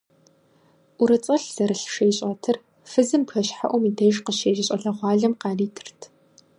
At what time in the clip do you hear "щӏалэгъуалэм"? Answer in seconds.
4.67-5.33